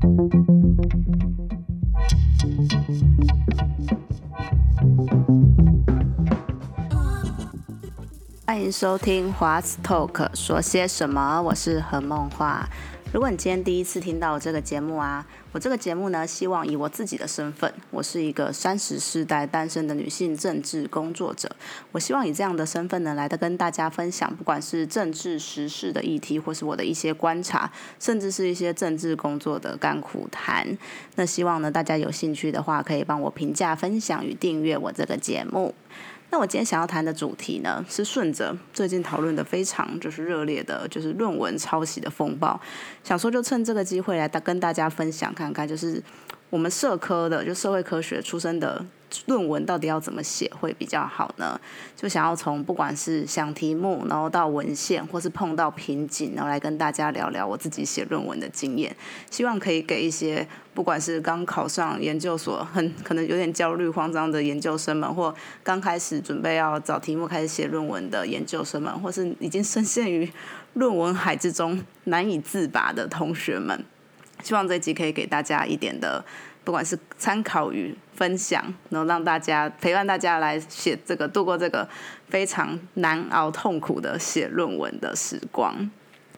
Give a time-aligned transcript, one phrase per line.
[0.00, 0.08] 欢
[8.60, 11.42] 迎收听华斯 Talk，说些什么？
[11.42, 12.66] 我是何梦华。
[13.12, 21.50] 如果你今天第一次听到我这个节目啊，我这个节目呢，希望以我自己的身份，我是一个三十世代单身的女性政治工作者，
[21.92, 30.66] 我希望以这样的身份呢，来的跟大家分享，不管是政治时事的议题，或是我的一些观察，甚至是一些政治工作的甘苦谈。
[31.16, 35.74] 那希望呢，大家有兴趣的话，可以帮我评价、分享与订阅我这个节目。
[36.32, 42.60] 那我今天想要谈的主题呢，是顺着最近讨论的非常就是热烈的，就是论文抄袭的风暴，
[43.02, 46.00] 想说就趁这个机会来跟大家分享看看，就是
[46.50, 48.84] 我们社科的就社会科学出身的。
[49.26, 51.60] 论文到底要怎么写会比较好呢？
[51.96, 58.94] 就想要从不管是想题目，然后到文献，或是碰到瓶颈，然后来跟大家聊聊我自己写论文的经验。
[59.28, 70.30] 希望可以给一些不管是刚考上研究所，很可能有点焦虑慌张的研究生们，或刚开始准备要找题目开始写论文的研究生们，或是已经深陷于
[70.74, 73.84] 论文海之中难以自拔的同学们。
[74.42, 76.24] 希望这集可以给大家一点的。
[76.62, 81.88] 不管是参考与分享，能让大家陪伴大家来写这个度过这个
[82.28, 85.90] 非常难熬痛苦的写论文的时光。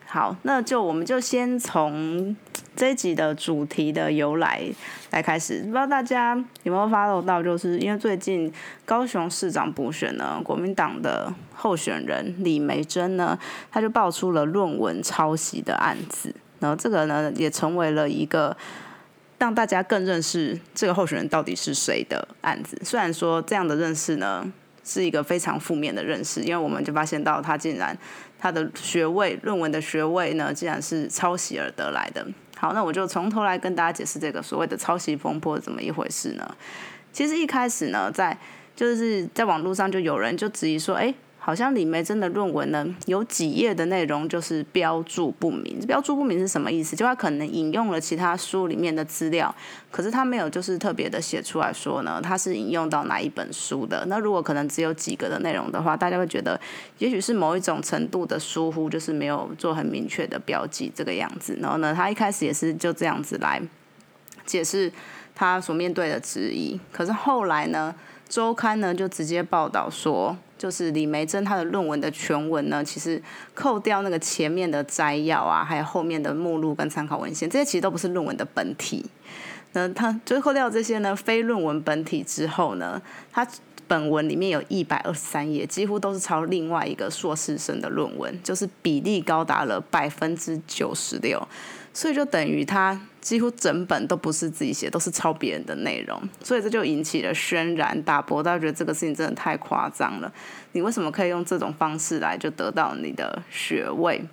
[0.06, 2.34] 好，那就我们就先从
[2.76, 4.62] 这一集的主题的由来
[5.10, 5.60] 来开始。
[5.62, 8.50] 不知道大家有没有 follow 到，就是因为最近
[8.84, 13.36] 高雄市长补选呢，国民党的候选人李梅珍呢，
[13.70, 18.56] 他就爆出了论文抄袭的案子，然后这个呢也成为了一个。
[19.38, 22.80] 让大家更认识这个候选人到底是谁的案子。
[22.84, 24.46] 虽然说这样的认识呢
[24.84, 27.98] 是一个非常负面的认识，因为我们就发现到他竟然
[28.38, 32.24] 他的学位论文的学位呢，竟然是抄袭而得来的。
[32.56, 36.56] 好，那我就从头来跟大家解释这个所谓的抄袭风波怎么一回事呢？
[37.12, 38.38] 其实一开始呢，在
[38.76, 41.12] 就是在网络上就有人就质疑说，哎。
[41.44, 45.76] 好像李梅珍的论文呢，有几页的内容就是标注不明。
[45.88, 46.94] 标注不明是什么意思？
[46.94, 49.52] 就他可能引用了其他书里面的资料，
[49.90, 54.04] 可是他没有就是特别的写出来说呢，他是引用到哪一本书的。
[54.06, 56.58] 那如果可能只有几个的内容的话，大家会觉得
[56.98, 61.58] 也许是某一种程度的疏忽，就是没有做很明确的标记这个样子。
[61.60, 63.60] 然后呢，他一开始也是就这样子来
[64.46, 64.92] 解释
[65.34, 66.78] 他所面对的质疑。
[66.92, 67.92] 可是后来呢，
[68.32, 70.34] 周刊呢就直接报道说。
[70.56, 73.20] 就是李梅珍她的论文的全文呢，其实
[73.52, 79.04] 扣掉那个前面的摘要啊，还有后面的目录跟参考文献，这些其实都不是论文的本体。
[79.72, 83.44] 那他就扣掉这些呢非论文本体之后呢，他
[83.88, 91.46] 本文里面有一百二十三页，几乎都是抄另外一个硕士生的论文，就是比例高达了百分之九十六。
[91.94, 98.42] 所以就等于他几乎整本都不是自己写，都是抄别人的内容，所以这就引起了轩然大波。
[98.42, 100.32] 大家觉得这个事情真的太夸张了，
[100.72, 104.24] 你为什么可以用这种方式来就得到你的学位？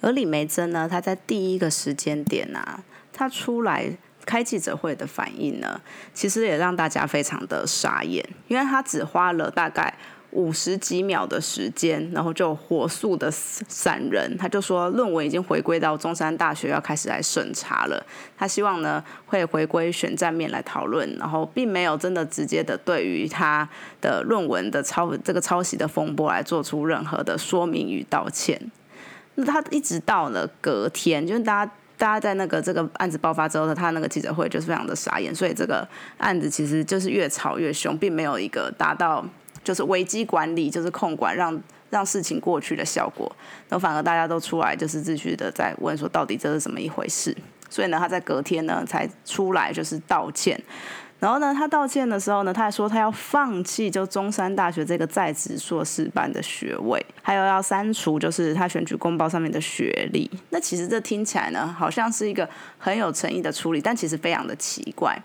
[0.00, 2.82] 而李梅珍呢，她在第一个时间点啊，
[3.12, 3.90] 她出来
[4.24, 5.80] 开记者会的反应呢，
[6.14, 9.94] 其实也让大家非常的傻眼，因为她只花了大概。
[10.32, 18.02] 五十几秒的时间，然后就火速的闪人，他就说论文已经回归到中山大学要开始来审查了。
[18.36, 23.68] 他希望呢会回归选战面来讨论，然后并没有真的直接的对于他
[24.00, 28.58] 的论文的抄这个抄袭的风波来做出任何的说明与道歉。
[29.34, 39.22] 那他一直到了隔天，就是大家大家在那个这个案子爆发之后，他那个记者会就是非常的傻眼，所以这个案子其实就是越吵越凶，并没有一个达到。
[39.64, 43.30] 就是危机管理，就是控管，让让事情过去的效果。
[43.68, 47.36] 那反而大家都出来，就是秩序的在问说，到底这是怎么一回事？
[47.68, 50.60] 所以呢，他在隔天呢才出来，就是道歉。
[51.18, 60.28] 然后呢，他道歉的时候呢，他还说他要放弃就中山大学这个在职硕士班的学位，还有要删除就是他选举公报上面的学历。
[60.50, 65.16] 那其实这听起来呢，好像是一个很有诚意的处理，但其实非常的奇怪。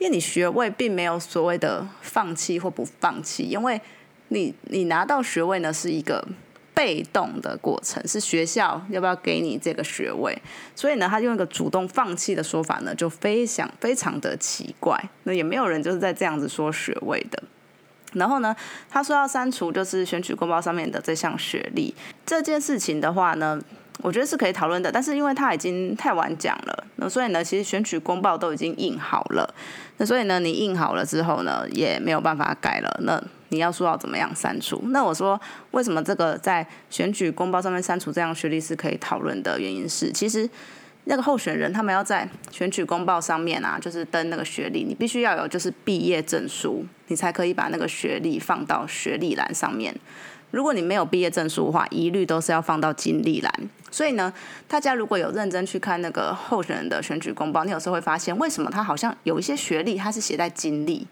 [0.00, 3.78] 因为你学位并没有所谓的放弃或不放弃，因为
[4.28, 6.26] 你你拿到学位呢是一个
[6.72, 10.36] 被动的过程，是学校要不要给你这个学位，
[10.74, 14.98] 所以呢，他用一个主动放弃的说法呢，就非常非常的奇怪。
[15.24, 17.42] 那也没有人就是在这样子说学位的。
[18.14, 18.56] 然后呢，
[18.88, 21.94] 他说要删除就是选举公报上面的这项学历
[22.24, 23.60] 这件事情的话呢。
[24.02, 29.54] 我觉得是可以讨论的，但是因为他已经太晚讲了，那所以呢，其实选举公报都已经印好了，
[30.00, 33.00] 那所以呢，你印好了之后呢，也没有办法改了。
[33.02, 34.80] 那你要说要怎么样删除？
[34.86, 35.38] 那我说
[35.72, 40.48] 为什么这个在选举公报上面删除这样学历是可以讨论的原因是，其实
[41.04, 49.94] 那个候选人他们要在选举公报上面啊，就是登那个学历，你必须要有就是毕业证书，你才可以把那个学历放到学历栏上面。
[50.50, 53.52] 如果你没有毕业证书的话，一律都是要放到经历栏。
[53.90, 54.32] 所以呢，
[54.68, 61.06] 大家如果有认真去看那个候选人的选举公报，你有时候会发现，为什么他好像有一些学历他是写在经历？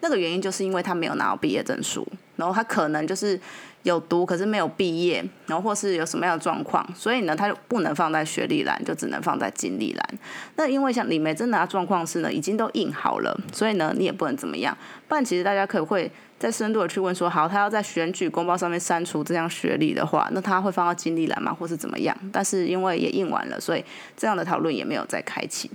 [0.00, 2.06] 那个原因就是因为他没有拿到毕业证书，
[2.36, 3.40] 然后他可能就是
[3.84, 10.08] 有读，可是没有毕业，然后或是有什么样的状况，所以呢，他就不能放在学历栏，就只能放在经历栏。
[10.56, 14.76] 那因为像李梅真的状况是呢，已经都印好了，所以呢，你也不能怎么样。
[15.08, 16.10] 不然其实大家可以会。
[16.38, 22.14] 再深度的去问说，好，他要在选举公报上面删除这样学历的话，那他会放到经历栏吗，或是怎么样？
[22.32, 23.82] 但是因为也印完了，所以
[24.16, 25.70] 这样的讨论也没有再开启。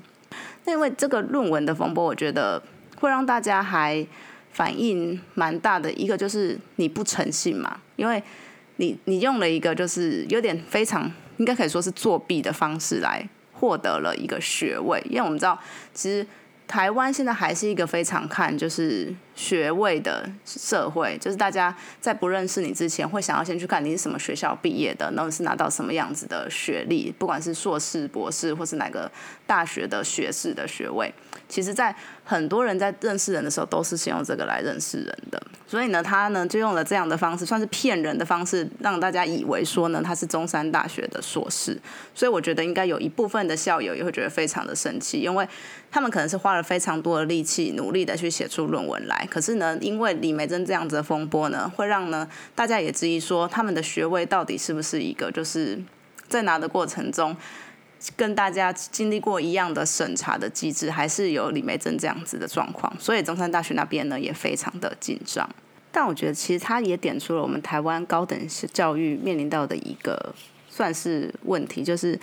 [0.66, 2.62] 那因为这个论文的风波，我觉得
[3.00, 4.06] 会让大家还
[4.52, 5.92] 反应蛮大的。
[5.94, 8.22] 一个就是你不诚信嘛，因为
[8.76, 15.58] 你你用了一个就是有点非常应该可以说是作弊的方式来获得了一个学位，因为我们知道
[15.94, 16.28] 其实。
[16.68, 29.10] 台湾现在还是一个非常看就是学位的社会，就是大家在不认识你之前，会想要先去看你是什么学校毕业的，然后是拿到什么样子的学历，不管是硕士、博士，或是哪个
[29.48, 31.14] 大学的学士的学位。
[31.48, 31.96] 其实，在
[32.26, 35.42] 很多人在认识人的时候，都是先用这个来认识人的。
[35.66, 41.80] 所以呢，他呢就用了这样的方式，算是骗人的方式，让大家以为说呢他是中山大学的硕士。
[42.14, 45.48] 所以我觉得应该有一部分的校友也会觉得非常的生气，因为
[45.90, 49.28] 他们可能是花了非常多的力气，努力的去写出论文来。
[49.30, 55.80] 可是呢，因为李梅珍这样子的风波呢，会让呢大家也质疑说，他们的学位到底是不是一个就是
[56.28, 57.38] 在拿的过程中。
[58.16, 65.50] 跟大家经历过一样的审查的机制，还是有李梅珍这样子的状况，所以中山大学那边呢也非常的紧张。
[65.92, 68.40] 但我觉得其实他也点出了我们台湾高等
[68.72, 70.34] 教育面临到的一个
[70.70, 72.18] 算是问题，就是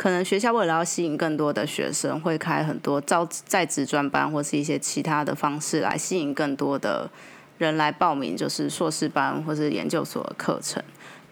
[0.00, 7.10] 可能学校为了要吸引更多的学生，会开很多招在职专班或是一些其他的方式来吸引更多的
[7.58, 10.82] 人来报名，就是硕士班或是研究所的课程。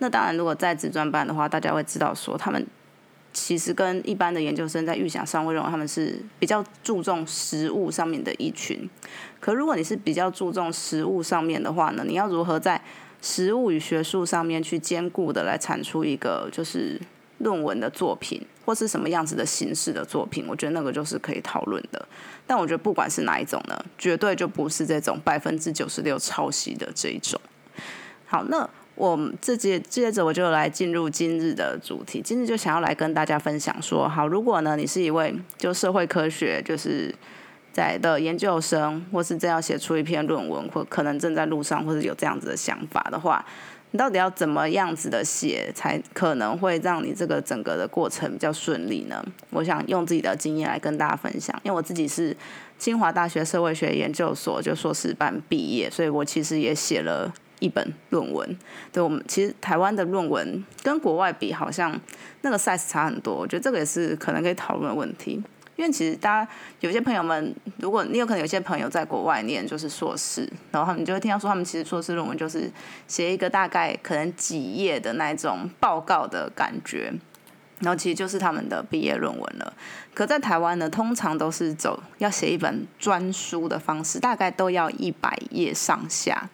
[0.01, 2.67] 那当然，如果在职专班的话，大家会知道说他们。
[3.31, 8.89] 其实跟一般的研究生在预想上会认为他们是比较注重实物上面的一群，
[9.39, 12.83] 可如果你是比较注重实物上面的话呢，你要如何在
[13.23, 17.01] 实物与学术上面去兼顾的来产出一个就是
[17.39, 20.45] 论文的作品，或是什么样子的形式的作品？
[20.47, 22.07] 我觉得那个就是可以讨论的。
[22.47, 27.41] 但我觉得不管是哪一种呢，绝对就不是这种百分之九十六抄袭的这一种。
[28.27, 28.69] 好，那。
[28.95, 32.21] 我这接接着我就来进入今日的主题。
[32.21, 37.15] 今日就想要来跟大家分享说，好，如果呢你是一位就社会科学就是
[37.73, 43.47] 在的研究生，或是正要写出一篇论文，或可能正在路上，或者有这样子的想法的话，
[43.91, 49.25] 你到底要怎么样子的写，才可能会让你这个整个的过程比较顺利呢？
[49.51, 52.37] 我想用自己的经验来跟大家分享，因为我自己是
[52.79, 57.33] 清华大学社会学研究所就硕士班毕业，所以我其实也写了。
[57.61, 58.57] 一本论文，
[58.93, 62.01] 对我们其实台湾的论文跟国外比，好像
[62.43, 63.35] 那个 size 差很多。
[63.35, 65.43] 我觉得这个也是可能可以讨论的问题。
[65.79, 72.69] 因为其实大家有些朋友们，如果你有可能有些朋友在国外念就是硕士，然后你就会听到说他们其实硕士论文就是
[73.07, 77.13] 写一个大概可能几页的那种报告的感觉，
[77.79, 79.73] 然后其实就是他们的毕业论文了。
[80.13, 86.51] 可在台湾呢，通常都是走要写一本专书的方式，大概都要一百页上下。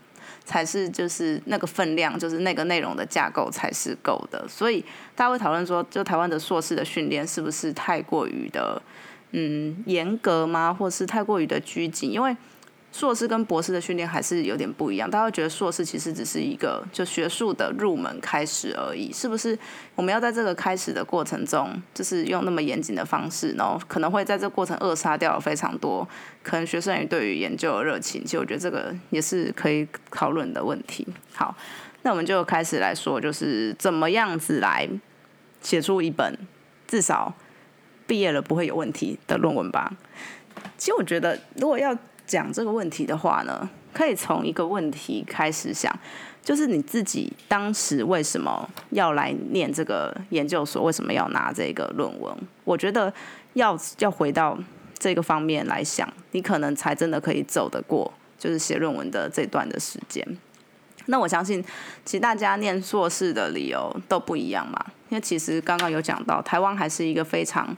[0.46, 4.46] 才是就是那个分量，就是那个内容的架构才是够的。
[4.46, 4.84] 所以
[5.16, 8.82] 大家会讨论说，就台湾的硕士的训练是不是太过于的
[9.36, 12.12] 嗯严格吗，或是太过于的拘谨？
[12.12, 12.36] 因为
[12.92, 19.58] 硕士跟博士的训练还是有点不一样，大家会觉得硕士其实只是一个就学术的入门开始而已，是不是？
[19.96, 26.08] 我们要在这个开始的过程中，就是用那么严谨的方式，然后可能会在这过程扼杀掉非常多
[26.44, 28.22] 可能学生对于研究的热情。
[28.24, 31.04] 其实我觉得这个也是可以讨论的问题。
[31.32, 31.52] 好，
[32.02, 34.88] 那我们就开始来说，就是怎么样子来
[35.60, 36.38] 写出一本
[36.86, 37.34] 至少
[38.06, 39.92] 毕业了不会有问题的论文吧。
[40.76, 41.96] 其实我觉得，如果要
[42.26, 45.94] 讲这个问题的话呢，可以从一个问题开始想，
[46.42, 50.82] 就是你自己当时为什么要来念这个研究所？
[50.82, 52.34] 为什么要拿这个论文？
[52.64, 53.12] 我觉得
[53.54, 54.58] 要要回到
[54.98, 60.26] 这个方面来想，你可能才真的可以走得过，就是写论文的这段的时间。
[61.06, 61.62] 那我相信，
[62.04, 67.76] 其实大家念硕士的理由都不一样嘛，因为其实刚刚有讲到，台湾还是一个非常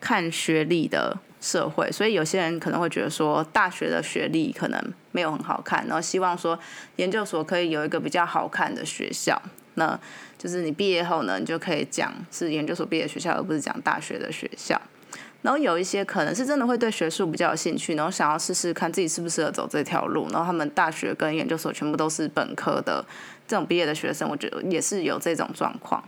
[0.00, 1.18] 看学历的。
[1.44, 6.56] 社会，所以有些人可能会觉得说，大学的学历可能没有很好看，然后希望说
[6.94, 9.42] 研究所可以有一个比较好看的学校。
[9.74, 9.98] 那
[10.38, 14.80] 就是你毕业后呢，你就可以讲是研究所毕业学校，而不是讲大学的学校。
[15.42, 20.28] 然后有一些可能是真的会对学术比较有兴趣，然后想要试试看自己适不适合走这条路。
[20.30, 23.04] 然后他们大学跟研究所全部都是本科的
[23.48, 26.02] 这种毕业的学生，我觉得也是有这种状况。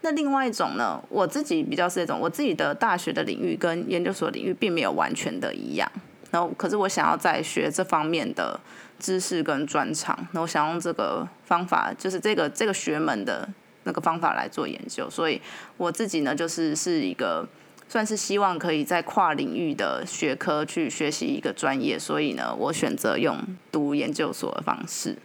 [0.00, 5.88] 那另外一种呢，我自己比较是那种，我自己的大学的领域跟研究所领域并没有完全的一样。
[6.32, 8.58] 然后可是我想要在学这方面的
[8.98, 13.48] 知识跟专长，然后想用这个方法，就是这个这个学门的
[13.84, 15.08] 那个方法来做研究。
[15.08, 15.40] 所以
[15.76, 17.46] 我自己呢，就是是一个。
[17.90, 23.36] 算是希望可以在跨领域的学科去学习一个专业，所以呢，我选择用
[23.72, 25.16] 读研究所的方式。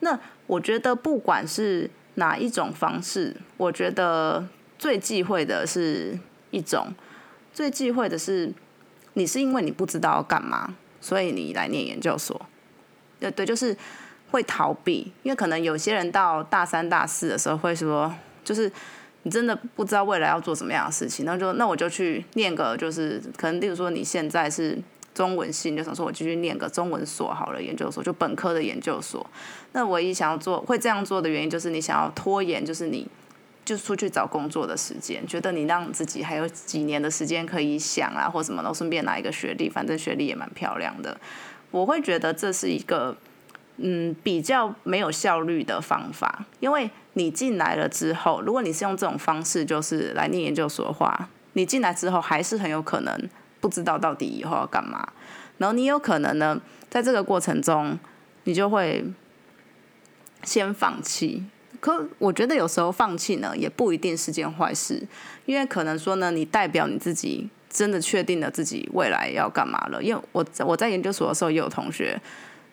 [0.00, 6.18] 那我觉得不管是哪一种方式，我觉得最忌讳的是
[6.50, 6.94] 一种，
[7.52, 8.50] 最忌讳的是
[9.12, 12.40] 你是因为你不知道要干嘛，所以你来念研究所。
[13.20, 13.76] 对对，就是
[14.30, 18.10] 会逃避，因为可能有些人到大三、大四的时候会说，
[18.42, 18.72] 就是。
[19.24, 24.76] 你真的不知道未来要做什么样的事情，那就那我就去念个，就是可能，例如说你现在是
[25.14, 29.24] 中文系，你就想说我继续念个中文所好了，研究所就本科的研究所。
[29.72, 33.06] 那唯一想要做会这样做的原因，就是你想要拖延，就是你
[33.64, 41.16] 就出去找工作的时间，觉得你让自己还有几年的时间可以想啊，或什么，然后顺便拿一个学历，反正学历也蛮漂亮的。
[41.70, 43.16] 我会觉得这是一个。
[43.84, 53.28] 嗯，比较没有效率的方法，因为你进来了之后，如果你是用这种方式，就是来念研究所的话，你进来之后还是很有可能
[53.60, 55.12] 不知道到底以后要干嘛，
[55.58, 57.98] 然后你有可能呢，在这个过程中，
[58.44, 59.04] 你就会
[60.44, 61.44] 先放弃。
[61.80, 65.04] 可我觉得有时候放弃呢，也不一定是件坏事，
[65.44, 70.00] 因为可能说呢，你代表你自己真的确定了自己未来要干嘛了。
[70.00, 72.16] 因为我我在研究所的时候也有同学。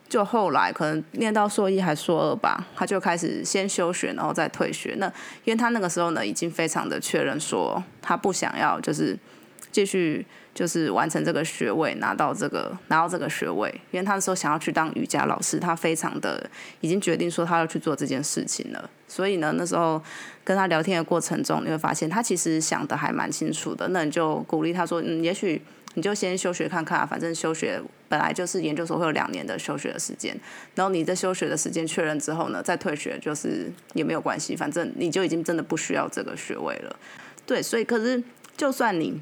[0.09, 4.95] 就后来可能念到硕一还硕二吧，他就开始先休学，然后再退学。
[4.97, 5.05] 那
[5.45, 9.15] 因为他那个时候呢，已经非常的确认说，他不想要就是
[9.71, 10.25] 继续
[10.55, 13.69] 就是完成这个学位，拿到这个拿到这个学位。
[13.91, 16.49] 因为他那时候想要去当瑜伽老师，他非常的
[16.81, 18.89] 已经决定说他要去做这件事情了。
[19.07, 20.01] 所以呢，那时候
[20.43, 23.87] 跟他聊天的过程中，你会发现他其实想的还蛮清楚的。
[23.89, 25.61] 那你就鼓励他说，嗯，也许。
[25.95, 30.39] 你就先休学看看，反正休学本来就是研究所会有两年的休学的时间，
[30.75, 36.95] 然后你在休学的时间确认之后呢，再退学就是也没有关系，反正你就已经真的不需要这个学位了。
[37.45, 38.23] 对，所以可是
[38.55, 39.19] 就算你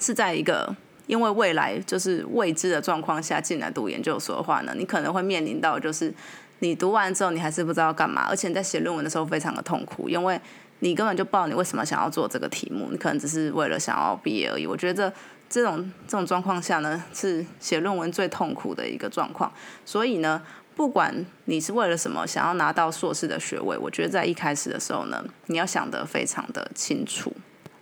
[0.00, 0.74] 是在一个
[1.06, 6.12] 因为未来就是未知的状况下进来读研究所的话呢，你可能会面临到就是
[6.60, 10.40] 你读完之后你还是不知道干嘛，而且在写论文的时候非常的痛苦，因为
[10.80, 14.66] 你根本就不知道你为什么想要做这个题目，你可能只是为了想要毕业而已。
[14.66, 15.12] 我觉得。
[15.52, 19.52] 这种这种状况下呢，是写论文最痛苦的一个状况。
[19.84, 20.40] 所以呢，
[20.74, 27.30] 不管你是为了什么想要拿到硕士的学位，我觉得在一开始的时候呢，你要想得非常的清楚。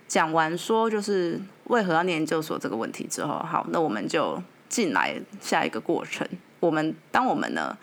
[0.05, 6.27] 讲完说就是为何要念研究所这个问题之后，好，那我们就进来下一个过程。
[6.59, 7.77] 我们当我们呢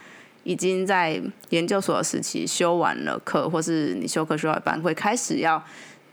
[0.44, 1.18] 已经在
[1.48, 5.64] 研究所的时期修完了课，或是你修课修到一半，会开始要。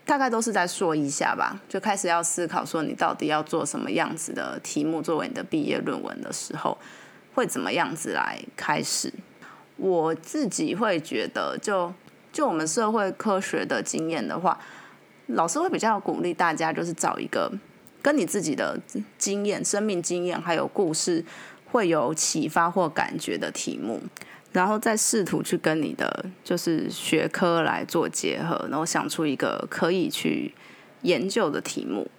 [0.05, 6.77] 大概都是在说一下吧，就开始要思考说你到底要做什么样子的题目作为你的毕业论文的时候，
[7.33, 9.11] 会怎么样子来开始？
[9.77, 11.91] 我自己会觉得，就
[12.31, 14.57] 就我们社会科学的经验的话，
[15.27, 17.51] 老师会比较鼓励大家，就是找一个
[18.01, 18.79] 跟你自己的
[19.17, 21.25] 经验、生命经验还有故事
[21.71, 24.01] 会有启发或感觉的题目。
[24.55, 30.53] 然后再试图去跟你的就是学科来做结合，然后想出一个可以去
[31.01, 32.09] 研究的题目。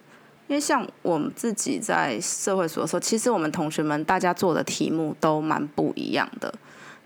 [0.46, 6.52] 因为像我们自己在社会所的时候，其实我们同学们大家做的题目都蛮不一样的。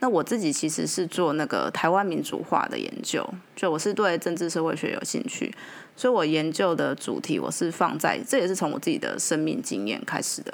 [0.00, 5.54] 那我自己其实是做那个台湾民主化的研究，就我是对政治社会学有兴趣，
[5.94, 10.52] 所以我研究的主题我是放在，这也是从我自己的生命经验开始的。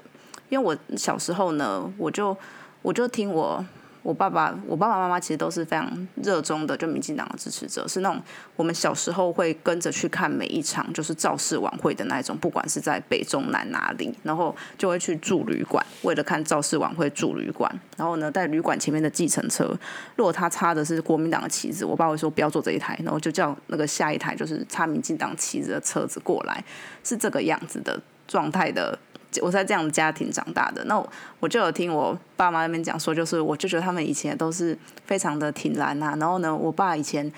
[0.51, 2.37] 因为我小时候呢，我就
[2.83, 3.65] 我就听我。
[4.07, 8.23] 我爸爸、我爸爸妈妈其实都是非常热衷的，就民进党的支持者，是那种
[8.55, 17.69] 我们小时候会跟着去看每一场就是造势晚会的那一种，不管是在北中南哪里，然后就会去住旅馆，为了看造势晚会住旅馆。
[17.97, 19.77] 然后呢，在旅馆前面的计程车，
[20.15, 26.63] 如果他插的是国民党的旗子，我爸会说不要坐这一台，然后就叫那个下一台就是插民进党旗子的车子过来，
[27.03, 28.97] 是这个样子的状态的。
[29.43, 31.03] 我在这样的家庭长大的，那
[31.41, 36.17] 我就有听我爸妈那边讲说，就是我就觉得他们以前都是非常的挺蓝呐。
[36.19, 37.31] 然后呢，我爸以前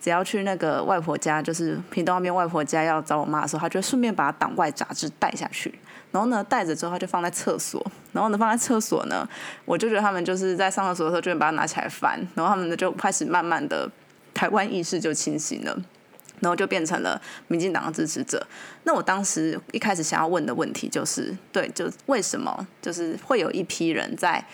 [0.00, 5.74] 只要去那个外婆家，就是屏东那边外婆家要找我妈的时候，他就顺便把党外杂志带下去。
[6.12, 7.84] 然后呢，带着之后他就放在厕所。
[8.12, 9.28] 然后呢，放在厕所呢，
[9.64, 12.18] 我就觉得他们就是在上厕所的时候就会把它拿起来翻。
[12.34, 13.90] 然后他们呢就开始慢慢的。
[14.32, 15.76] 台湾意识就清醒了。
[16.40, 18.46] 然后就变成了民进党的支持者。
[18.84, 24.44] 那我当时一开始想要问的问题就是，对，就为什么就是会有一批人在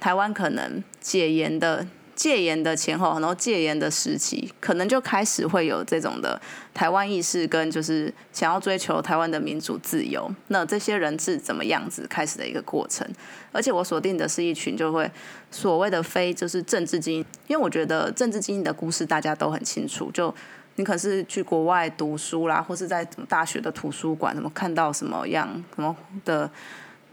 [0.00, 6.40] 台湾可能戒严的戒严的前后，然后戒严的时期，可能就开始会有这种的
[6.72, 10.32] 台湾意识跟就是想要追求台湾的民主自由。
[10.48, 13.06] 那这些人是怎么样子开始的一个过程？
[13.50, 15.10] 而且我锁定的是一群就会
[15.50, 20.34] 所谓的非就是政治精英，因为我觉得政治精英的故事大家都很清楚，就。
[20.76, 26.50] 你可是去国外读书啦，或是在大学的图书馆，什么看到什么样什么的，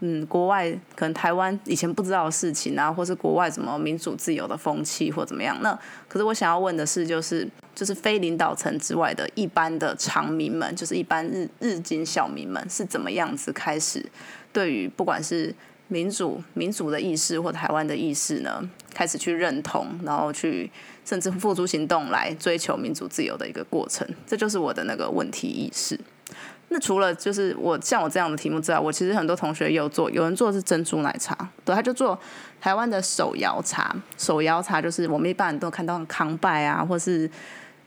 [0.00, 5.56] 嗯，国外可能台湾以前不知道的事情啊，或是国外什么民主自由的风气或怎么样？
[5.62, 5.78] 那
[6.08, 14.04] 可是我想要问的是，就是就是非领导层之外的一般的常民们，就是一般日日经小民们是怎么样子开始
[14.52, 15.54] 对于不管是
[15.86, 20.68] 民主民主的意识或台湾的意识呢，开始去认同，然后去。
[21.04, 25.98] 甚至付诸行动来追求民主自由的一个过程，这就是我的那个问题意识。
[26.68, 32.18] 那除了就是我像我这样的题目之外，我其实很多同学也有做，有人做的是珍珠奶茶，对，他就做
[32.60, 33.94] 台湾的手摇茶。
[34.16, 37.30] 手摇茶就是我们一般人都看到康拜啊，或是。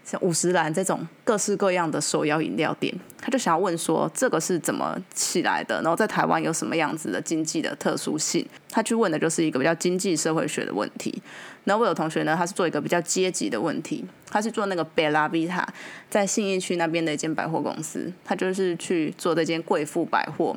[0.08, 5.82] 像五十岚这种各式各样的手摇饮料店，他就想要问说这个是怎么起来的？
[5.82, 8.48] 然后在台湾有什么样子的经济的特殊性？
[8.70, 11.20] 他去问的就是一个比较经济社会学的问题。
[11.66, 15.68] 然后我有同学呢，他是做一个比较阶级的问题，他是做那个贝拉比塔
[16.10, 20.56] 在信义区那边的一间百货公司，他就是去做这间贵妇百货。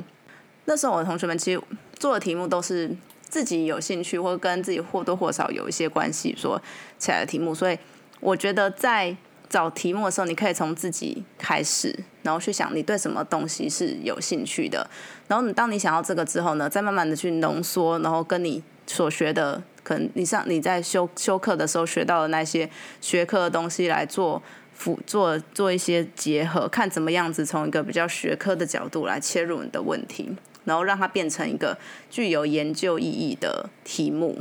[0.67, 1.61] 那时候我的同学们其实
[1.99, 6.61] 做的题目都是自己有兴趣或跟自己或多或少有一些关系说
[6.99, 7.79] 起来的题目，所以
[8.21, 9.17] 我觉得在
[9.49, 14.87] 找题目的时候，你可以从自己开始，然后去想你对什么东西是有兴趣的。
[15.27, 22.69] 然后你当你想要这个之后呢，再慢慢的去浓缩，然后跟你所学的，可能你上你在修修课的时候学到的那些
[23.01, 24.43] 学科的东西来做
[24.75, 30.29] 辅做做一些结合，看怎么样子从一个比较学科的角度来切入你的问题，
[30.67, 31.79] 然后让它变成一个
[32.11, 34.39] 具有研究意义的题目。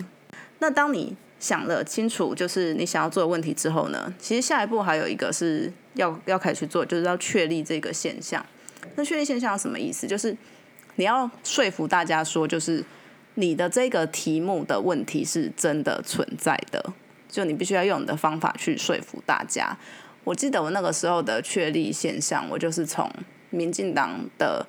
[0.59, 8.45] 那当你想了清楚，就是你想要做的问题之后呢，其实下一步还有一个是要要开始去做，就是要确立这个现象。
[8.95, 10.05] 那确立现象什么意思？
[10.05, 10.35] 就是
[10.95, 12.83] 你要说服大家说，就是
[13.37, 16.93] 你的这个题目的问题是真的存在的，
[17.29, 19.77] 就你必须要用你的方法去说服大家。
[20.23, 23.09] 我记得我那个时候的确立现象，我就是从
[23.49, 24.67] 民进党的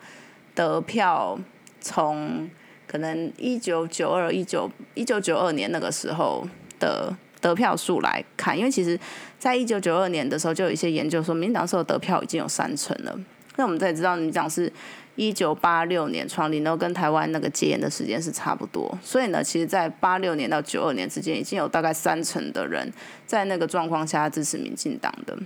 [0.54, 1.38] 得票
[1.80, 2.48] 从。
[2.90, 6.48] 可能一九九二、一九一九九二年那个时候
[6.80, 8.98] 的得票数来看，因为其实
[9.38, 13.14] 在一九九二年的时候，就有一些研究说，民进党时候得票已经有三成了。
[13.56, 14.72] 那我们再知道，民党是
[15.18, 22.88] 一九八六年创立，然后跟台湾那个戒严的时间是差不多，所以呢，其实，在八六年到九二年之间，已经有大概三成的人
[23.26, 25.36] 在那个状况下支持民进党的。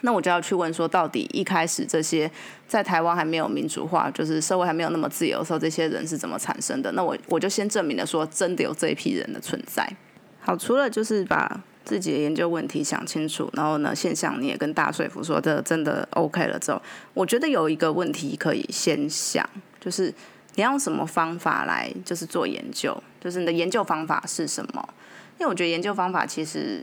[0.00, 2.28] 那我就要去问说，到底一开始这些
[2.66, 6.90] 在台湾还没有民主化，就是社会还没有那么自由的时候，这些人是怎么产生的？
[6.92, 9.86] 那我我就先证明了说，真的有这一批人的存在。
[10.40, 16.80] 好，除了就是把自己的研究问题想清楚，然后呢，现象你也跟大说服说这真的 OK 了之后，
[17.14, 19.48] 我觉得有一个问题可以先想，
[19.80, 20.12] 就是
[20.54, 24.88] 你要用什么方法来就是做研究，就是你的研究方法是什么？
[25.38, 26.82] 因为我觉得研究方法其实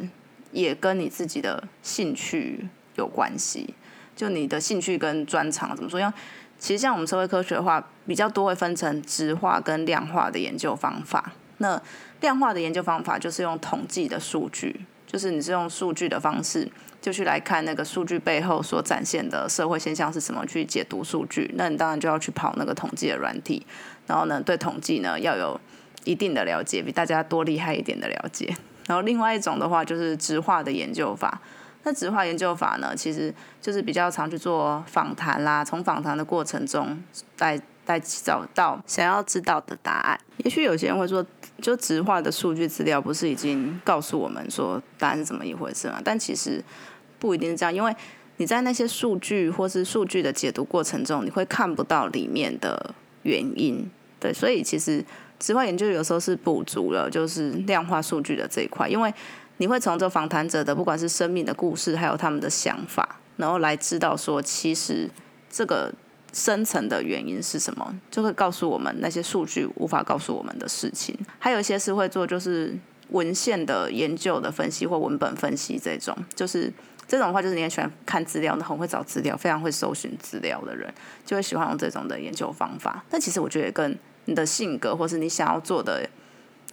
[0.51, 2.67] 也跟你自己的兴趣。
[2.95, 3.73] 有关系，
[4.13, 6.01] 就你的兴趣跟专长怎么说？
[6.01, 6.11] 因为
[6.57, 11.31] 其实像我们社会科学的话，比较多会分成质化跟量化的研究方法。
[11.59, 11.81] 那
[12.19, 16.69] 量化的研究方法就是用统计的数据，就是你是用数据的方式，
[17.01, 21.49] 就去来看那个数据背后所展现的社会现象是什么，去解读数据。
[21.55, 23.65] 那你当然就要去跑那个统计的软体，
[24.07, 25.59] 然后呢，对统计呢要有
[26.03, 28.55] 一定的了解，比大家多厉害一点的了解。
[28.87, 31.39] 然后另外一种的话，就是质化的研究法。
[31.83, 37.01] 那质化研究法呢，其实就是比较常去做访谈啦，从访谈的过程中
[37.37, 37.59] 来
[37.89, 40.19] 来找到想要知道的答案。
[40.37, 41.25] 也许有些人会说，
[41.61, 45.99] 就直化的数据资料不是已经告诉我们说答案是怎么一回事吗？
[46.03, 46.63] 但其实
[47.17, 47.93] 不一定是这样，因为
[48.37, 53.89] 你在那些数据或是数据的解读过程中，你会看不到里面的原因。
[54.19, 55.03] 对，所以其实
[55.39, 59.13] 直化研究有时候是补足了，就是量化数据的这一块，因为。
[59.61, 65.09] 你会从这访谈者的不管是生命的故事，还有他们的想法，然后来知道说，其实
[65.49, 65.93] 这个
[66.33, 71.17] 深层的原因是什么，就会告诉我们那些数据无法告诉我们的事情。
[71.37, 72.77] 还有一些是会做就是
[73.09, 76.71] 文献的研究的分析或文本分析这种，就是
[77.07, 80.93] 这种的话，就是你也喜欢看资料，很会找资料，非常会搜寻资料的人，
[81.25, 83.03] 就会喜欢用这种的研究方法。
[83.09, 86.07] 但其实我觉得跟你的性格或是你想要做的。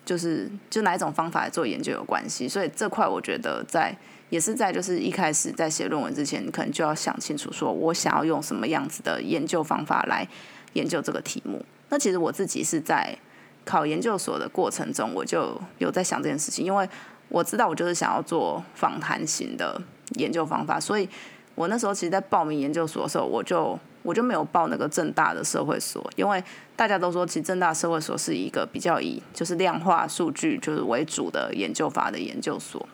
[0.04, 3.92] 就是就哪一种方法来做研究有关系，所以这块我觉得在
[4.28, 10.26] 也是在就是一开始在写论文之前，你可能就要想清楚，说我想要用什么样子的研究方法来
[10.72, 11.64] 研究这个题目。
[11.88, 13.16] 那其实我自己是在
[13.64, 16.88] 考研究所的过程中，我就有在想这件事情，因为
[17.28, 19.80] 我知道我就是想要做访谈型的
[20.16, 21.08] 研究方法，所以
[21.54, 26.42] 我那时候其实，在报名研究所的时候，我就我就没有报那个正大的社会所，因为
[26.76, 32.86] 大家都说，其实正大社会所是一个比较以就是量化数据就是为主的研究法的研究所，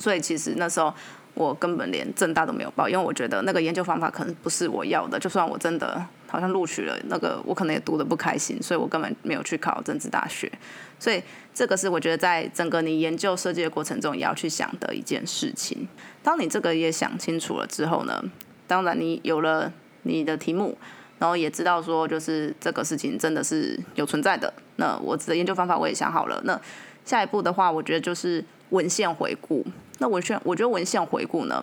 [0.00, 0.92] 所以其实那时候。
[1.34, 5.16] 我根本连正大都没有报，因为我觉得那个研究方法可能不是我要的。
[5.16, 10.50] 就算我真的好像录取了，那个我可能也读的不开心，所以我根本没有去考政治大学。
[10.98, 11.22] 所以
[11.54, 15.88] 这个是我觉得在整个你研究设计的过程中也要去想的一件事情。
[16.20, 18.22] 当你这个也想清楚了之后呢，
[18.66, 20.76] 当然你有了你的题目，
[21.20, 24.52] 然后也知道说就是这个事情真的是有存在的。
[24.76, 26.42] 那我的研究方法我也想好了。
[26.44, 26.60] 那
[27.04, 29.64] 下一步的话，我觉得就是文献回顾。
[29.98, 31.62] 那文献，我觉得文献回顾呢，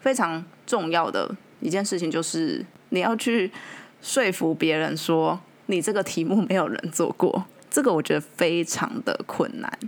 [0.00, 1.30] 非常重要的
[1.60, 3.50] 一件事情就是你要去
[4.02, 9.78] 说服别人说你这个题目没有人做过，这个我觉得非常的困难，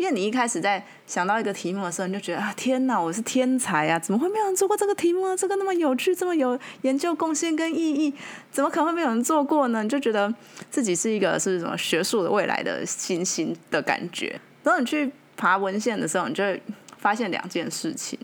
[0.00, 5.36] 因为你一开始在想到一个题目的时候，你就觉得啊天哪，我是天才啊，怎么会没有人做过这个题目？
[5.36, 8.14] 这个那么有趣，这么有研究贡献跟意义，
[8.50, 9.82] 怎么可能会没有人做过呢？
[9.82, 10.34] 你就觉得
[10.70, 14.40] 自己是一个是什么学术的未来的新星的感觉。
[14.62, 16.60] 然后你去爬文献的时候，你就会。
[17.00, 18.18] 发现两件事情，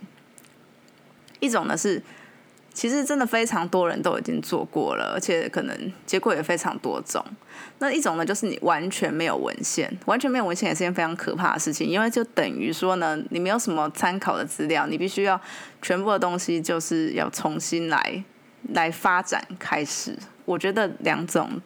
[1.40, 2.02] 一种呢是，
[2.76, 7.24] 其实真的非常多人都已经做过了，而且可能结果也非常多种。
[7.78, 15.40] 那一种呢，就是你完全没有文献，完全没有文献也是件非常可怕的事情，因为就等于说呢，你没有什么参考的资料，你必须要
[15.80, 18.22] 全部的东西就是要重新来
[18.74, 20.14] 来发展开始。
[20.44, 21.58] 我觉得两种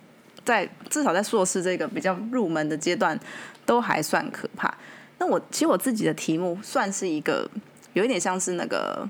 [0.45, 3.19] 在至少在硕士这个比较入门的阶段
[3.67, 4.73] 都还算可怕。
[5.19, 7.51] 那我其实我自己的题目算是一个
[7.95, 9.09] 有一点像是那个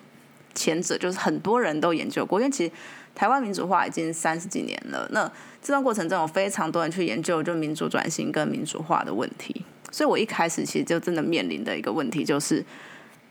[0.61, 2.73] 前者，就是很多人都研究过，因为其实
[3.15, 5.25] 台湾民主化已经三十几年了，那
[5.63, 12.65] 这段过程中有非常多人去研究就民主转型跟民主化的问题，所以我一开始其实就真的面临的一个问题就是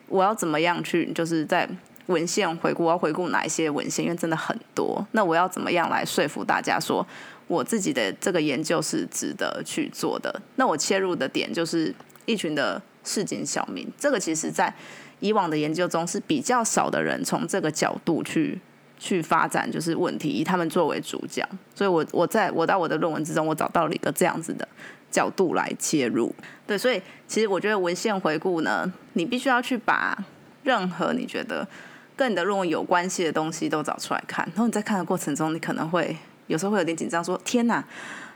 [0.08, 1.70] 我要怎么样去就是在
[2.08, 7.06] 文献回顾，我要回顾哪一些文献，因为真的很多，那我要怎么样来说服大家说
[7.48, 10.42] 我自己的这个研究是值得去做的？
[10.56, 11.94] 那我切入的点就是。
[12.26, 14.72] 一群的市井小民，这个其实在
[15.20, 18.60] 以往的研究中是比较少的人从这个角度去
[18.98, 21.48] 去发展，就是问题以他们作为主角。
[21.76, 24.68] 所以我我在我到我的论文之中，我找到了一个这样子的
[25.12, 26.34] 角度来切入。
[26.66, 30.18] 对，所以其实我觉得文献回顾呢，你必须要去把
[30.64, 31.68] 任何你觉得
[32.16, 34.46] 跟你的论文有关系的东西都找出来看。
[34.54, 36.16] 然后你在看的过程中，你可能会
[36.48, 37.84] 有时候会有点紧张，说天哪，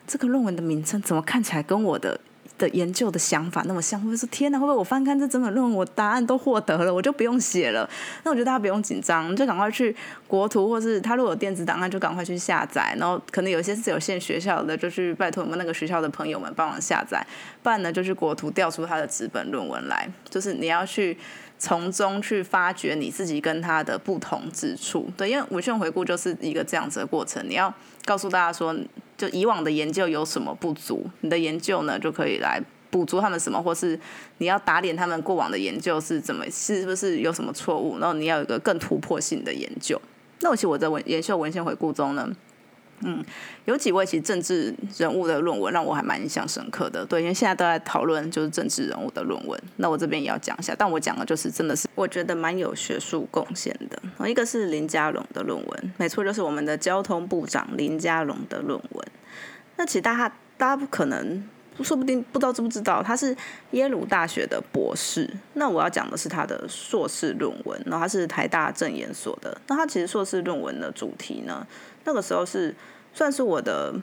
[0.08, 2.20] 这个论文的名称怎么看起来跟我的？
[2.64, 4.58] 的研究的想法那么像，会不会说天哪？
[4.58, 7.90] 会不会我翻看这整本论文，我答案都获得了，我就不用写了？
[8.24, 9.94] 那我觉得大家不用紧张，就赶快去
[10.26, 12.96] 国图，或是他如果有电子档案，就赶快去下载。
[12.98, 17.26] 然后可能有些是有限学校的，就去拜托我们那个学校的朋友们帮忙下载。
[17.62, 21.18] 不然呢，就去国图调出他的纸本论文来，就是你要去
[21.60, 25.12] 从中去发掘你自己跟他的不同之处。
[25.18, 27.74] 对，因为文献回顾就是一个这样子的过程，你要
[28.06, 28.74] 告诉大家说。
[29.18, 34.00] 就以往的研究有什么不足，你的研究呢就可以来补足他们什么，或是
[34.40, 38.00] 你要打脸他们过往的研究是怎么，是不是有什么错误？
[38.00, 40.00] 然后你要有一个更突破性的研究。
[40.40, 42.30] 那我其实我在文研究文献回顾中呢。
[43.06, 43.24] 嗯，
[43.66, 47.06] 有几位其实政治人物的论文让我还蛮印象深刻的。
[47.06, 50.74] 对，因为现在都在讨论就是政治人物的论文，那我这边也要讲一下。
[50.78, 54.28] 但我讲的就是真的是我觉得蛮有学术贡献的。
[54.28, 59.08] 一个是林佳龙的论文，没错，就是我们的交通部长林佳龙的论文。
[59.76, 61.44] 那其实大家大家不可能，
[61.82, 63.36] 说不定不知道知不知道，他是
[63.72, 65.30] 耶鲁大学的博士。
[65.56, 69.56] 那我要讲的是他的硕士论文，然后他是台大政研所的。
[69.68, 71.68] 那他其实硕士论文的主题呢，
[72.06, 72.74] 那个时候是。
[73.14, 73.94] 算是我的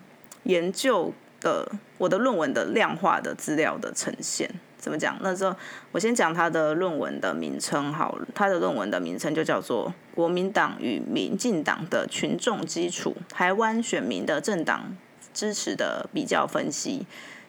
[0.45, 5.19] 研究的我的论文的量化的资料的呈现，怎么讲？
[5.21, 5.55] 那时候
[5.93, 14.97] 我先讲他的论文的名称好了，他的论文的名称就叫做《国民党与民进党的群众基础：台湾选民的政党
[15.35, 17.01] 支持的比较分析》，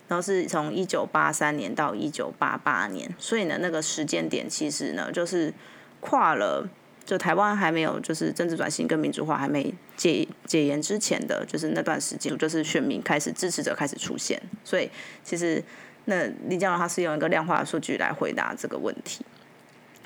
[0.08, 5.54] 然后是从一九八三年到一九八八年，所以呢，那个时间点其实呢，就是
[6.00, 6.67] 跨了。
[7.12, 14.89] 就台湾还没有就是政治转型跟民主化还没解解严之前的就是那段时间，就是选民开始支持者开始出现，所以
[15.21, 15.62] 其实
[16.06, 19.26] 那李江龙他是用一个量化的数据来回答这个问题。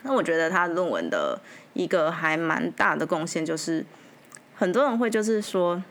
[0.01, 1.39] 那我觉得他论文的
[1.73, 3.85] 一个还蛮大的贡献就是，
[4.55, 5.83] 很多人会就是说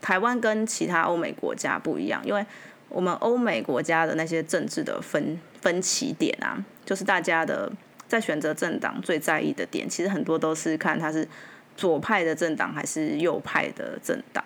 [0.00, 2.46] 台湾跟其他欧美国家不一样，因为
[2.88, 7.72] 我们欧美国家的那些政治的分分歧点啊，就是大家的。
[8.12, 11.26] 在选择政党最在意的点，其实很多都是看他是
[11.74, 14.44] 左派的政党还是右派的政党，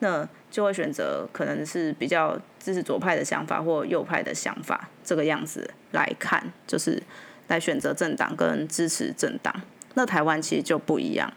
[0.00, 7.02] 那就会选择可能是比较支持左派的想法或右派的想法这个样子来看，就是
[7.48, 9.62] 来选择政党跟支持政党。
[9.94, 11.32] 那台湾其实就不一样，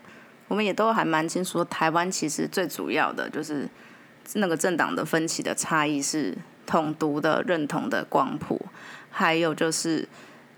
[0.50, 3.70] 我们也都还蛮清楚，台湾其实最主要的就是
[4.34, 8.60] 那个政党的分歧的差异是统独的认同的光谱，
[9.10, 10.06] 还有就是。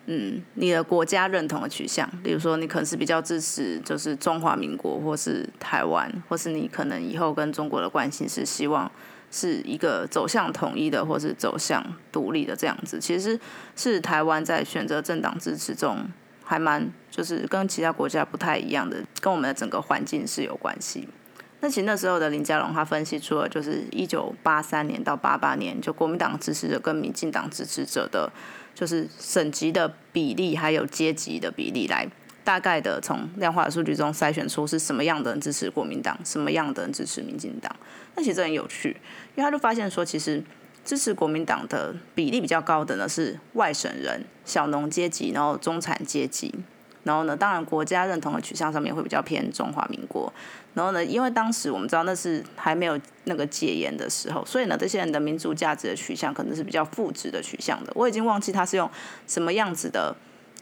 [0.08, 8.92] 嗯，你的国家认同的取向，比如说你可能是比较支持就是中华民国，或是台湾，或是你可能以后跟中国的关系是希望
[9.32, 13.00] 是一个走向统一的，或是走向独立的这样子。
[13.00, 13.40] 其实
[13.76, 16.08] 是台湾在选择政党支持中，
[16.44, 21.08] 还蛮就是跟其他国家不太一样的，跟我们的整个环境是有关系。
[21.66, 28.32] 那其实那时候的林佳龙他分析出了，就是一九八三年到八八年，就国民党支持者跟民进党支持者的。
[28.76, 32.06] 就是省级的比例，还有阶级的比例，来
[32.44, 37.74] 大概的从量化的数据中筛选出是什么样的人支持国民党，什么样的人支持民进党。
[38.16, 38.90] 那其实很有趣，
[39.34, 40.44] 因为他就发现说，其实
[40.84, 46.54] 支持国民党的比例比较高的呢是外省人、小农阶级，然后中产阶级。
[47.04, 50.34] 然后呢，当然国家认同的取向上面会比较偏中华民国。
[50.76, 57.92] 然后呢，因为当时我们知道那是还没有那个戒严的时候，所以呢，这些人的民主价值的取向可能是比较负值的取向的。
[57.96, 58.88] 我已经忘记他是用
[59.26, 60.14] 什么样子的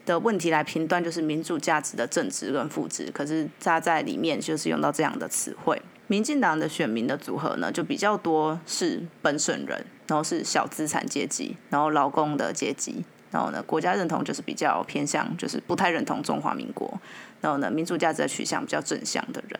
[0.05, 3.09] 的问题来评断，就是民主价值的正值跟负值。
[3.11, 5.81] 可是他在里面就是用到这样的词汇。
[6.05, 13.03] 民进党的选民的组合呢，就比较多是本省人，然后是小资产阶级，然后劳工的阶级。
[13.31, 17.01] 然后呢，国家认同就是比较偏向，就是不太认同中华民国。
[17.41, 19.59] 然后呢，民主价值的取向比较正向的人。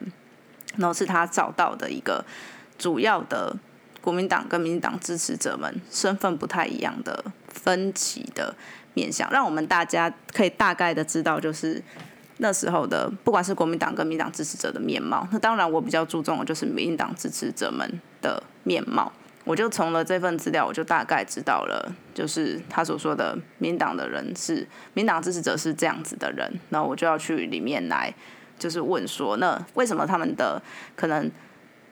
[0.77, 2.23] 然后是他找到的一个
[2.77, 3.55] 主要的
[4.01, 8.55] 国民党跟民进党支持者们身份不太一样的分歧的
[8.93, 11.81] 面向，让我们大家可以大概的知道，就是
[12.37, 15.27] 那时候的不管是国民党跟民党支持者的面貌。
[15.31, 19.11] 那当然，我比较注重的就是民进党支持者们的面貌。
[19.45, 28.13] 我就从了这份资料，我就大概知道了，就是他所说的民党的人是民党支持者是这样子的人，然后我就要去里面来，
[28.63, 30.61] 就是问说，那为什么他们的
[30.95, 31.29] 可能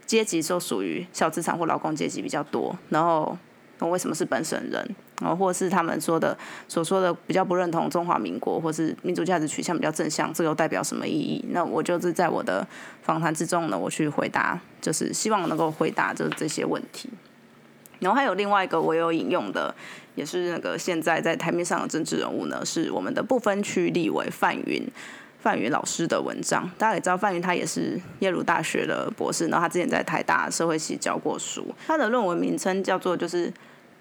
[0.05, 3.37] 阶级就属于小资产或劳工阶级比较多，然后
[3.81, 6.37] 为什么是本省人，然后或是他们说的
[6.69, 11.43] 所说的比较不认同中华民国，或是民主价值取向比较正向，这又代表什么意义？
[11.49, 12.65] 那我就是在我的
[13.01, 17.09] 访谈之中呢，我去回答，就是希望能够回答就是这些问题。
[17.99, 19.73] 然后还有另外一个我有引用的，
[20.15, 24.83] 也是那个现在在台面上的政治人物呢，是我们的不分区立委范云，
[25.41, 26.69] 范云老师的文章。
[26.77, 31.65] 大家也知道范云他也是耶鲁大学的博士，然后他之前在台大社会系教过书。
[31.87, 33.51] 他的论文名称叫做就是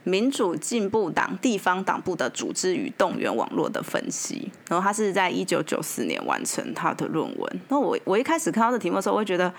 [0.04, 4.50] 民主进步党地方党部的组织与动员网络的分析。
[4.68, 7.60] 然后他是在一九九四年完成他的论文。
[7.68, 9.52] 那我我一开始看到这题目的时候，我会觉得，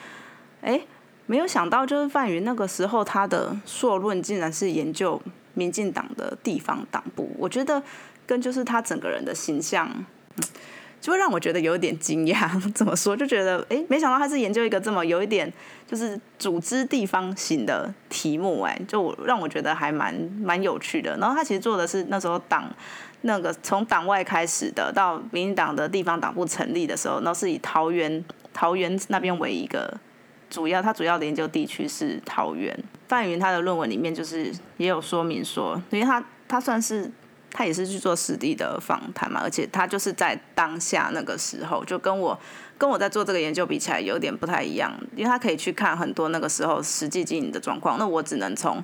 [0.61, 0.79] 哎。
[1.27, 5.21] 没有想到，就是范云那个时候他的硕论竟然是研究
[5.53, 7.81] 民进党的地方党部，我觉得
[8.25, 9.87] 跟就是他整个人的形象，
[11.01, 12.47] 就会让我觉得有点惊讶。
[12.73, 13.17] 怎么说？
[13.17, 15.51] 就觉得哎，没想到他是研究一个这么有一点
[15.85, 21.17] 就是组织地方型的题目，哎，就让我觉得还蛮蛮有趣的。
[21.17, 22.73] 然后他其实做的是那时候党
[23.21, 29.97] 那个从党外开始的，到民进党的地方党部成立的时候，那是以桃园桃园那边为一个。
[30.49, 32.77] 主要他主要的研究地区是桃园。
[33.07, 37.09] 范云他的论文里面就是也有说明说，因为他他算是
[37.51, 42.39] 他也是去做实地的访谈嘛，而且他就是在当下那个时候，就跟我
[42.77, 48.83] 跟我在做这个研究比起来有点不太一样，因为他可以去看很多那个时候实际经营的状况，那我只能从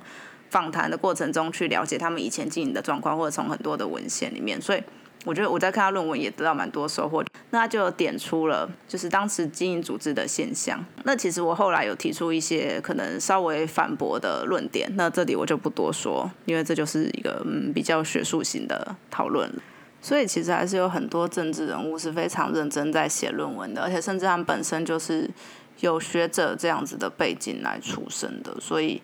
[0.50, 4.82] 访谈的过程中去了解他们以前经营的状况，或者从很多的文献里面，所以。
[5.28, 10.82] 我觉得我在看他论文也得到蛮多收获，那他就点出了就是当时经营组织的现象。
[11.04, 19.52] 那其实我后来有提出一些可能稍微反驳的论点，那这里我就不多说，因为这就是一个嗯比较学术型的讨论。
[20.00, 25.28] 所以其实还是有很多政治人物是非常认真在写论文的，而且甚至他们本身就是
[25.80, 28.58] 有学者这样子的背景来出身的。
[28.58, 29.02] 所以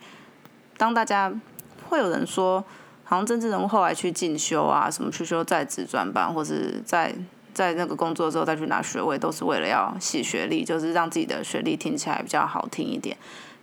[0.79, 1.31] 当大家
[1.91, 2.65] 会有人说。
[3.07, 7.15] 好像政治人物后来去进修啊，什么去修在职专班，或是在
[7.53, 13.17] 在那个工作之后再去拿学位，都是为了要洗学历，就是让自己的学历听起来比较好听一点。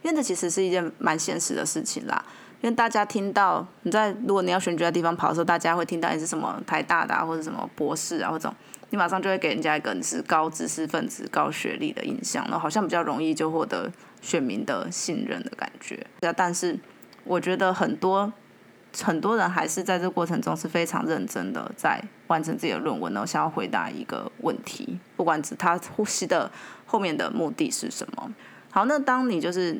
[0.04, 2.24] 因为这其实是一件蛮现实的事情啦。
[2.62, 8.54] 因为大家听到你在如果你要选举的地方跑的时候，大家会听到你是什么台大的啊或者什么博士啊，或者
[8.92, 16.06] 你马上就会给人家一个你是高知识分子、高学历的印象，然后好像比较容易就获得选民的信任的感觉。
[16.38, 16.80] 但是
[17.24, 18.32] 我觉得很多。
[19.04, 26.52] 很多人还是在这过程中是非常认真的在完成自己的论文，然后想要回答一个问题，不管是他呼吸的
[26.86, 28.34] 后面的目的是什么。
[28.70, 29.78] 好，那当你就是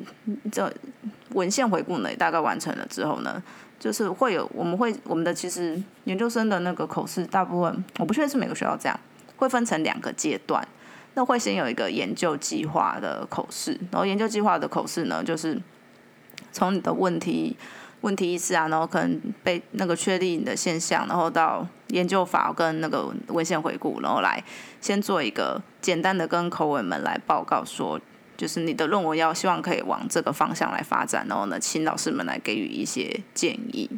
[0.50, 0.72] 这
[1.30, 3.42] 文献回顾呢，大概完成了之后呢，
[3.78, 9.00] 就是会有我们会我们的其实研究生的那个口试，大部分我不确定是每个学校这样，
[9.36, 10.66] 会分成两个阶段。
[11.14, 15.60] 那会先有一个研究计划的口试，然后研究计划的口试呢，就是
[16.52, 17.54] 从你的问题、
[18.02, 24.42] 问题意识啊，然后可能被那个确定的现象，然后到研究法跟那个文献回顾，然后来
[24.80, 27.98] 先做一个简单的跟口吻们来报告说，
[28.36, 33.90] 就是你的论文要希望可以往这个方向来发展，然后呢，请老师们来给予一些建议。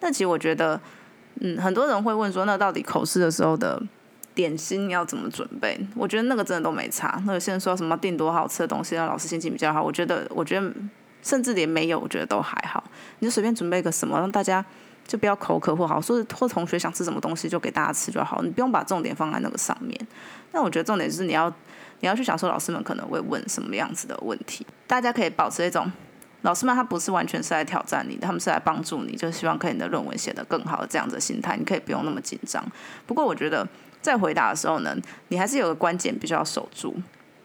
[0.00, 0.80] 那其实我觉得，
[1.40, 3.82] 嗯，很多人会问说，那到底口试的时候的？
[4.34, 5.76] 点心要怎么准备？
[5.96, 7.20] 我觉得那个真的都没差。
[7.26, 10.72] 那有些人说什么订多好吃的东西让老师心情比较好，我觉得，我觉得
[11.22, 12.82] 甚至连没有，我觉得都还好。
[13.18, 14.64] 你就随便准备个什么，让大家
[15.06, 18.42] 就不要口渴或好，说是或同学想吃什么东西就给大家吃就好。
[18.42, 19.98] 你不用把重点放在那个上面。
[20.50, 21.52] 但我觉得重点是你要
[22.00, 24.66] 你要去想说老师们可能会问什么样子的问题。
[24.86, 25.90] 大家可以保持一种
[26.42, 31.56] 老师们他不是完全是来挑战你，他们是来帮助你，就希望可以你的论文写得更好这样子心态。
[31.56, 32.64] 你可以不用那么紧张。
[33.06, 33.66] 不过我觉得。
[34.00, 36.94] 在回答的时候呢，你还是有个关键必须要守住，